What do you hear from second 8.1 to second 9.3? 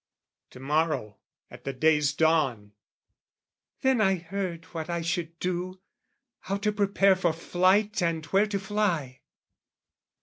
where to fly.